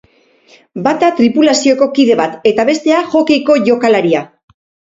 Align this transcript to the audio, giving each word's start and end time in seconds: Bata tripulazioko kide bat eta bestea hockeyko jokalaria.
Bata 0.87 1.09
tripulazioko 1.19 1.89
kide 1.99 2.17
bat 2.23 2.49
eta 2.53 2.67
bestea 2.73 3.05
hockeyko 3.13 3.63
jokalaria. 3.69 4.27